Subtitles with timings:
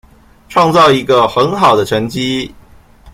[0.49, 2.51] 創造了一個很好的成績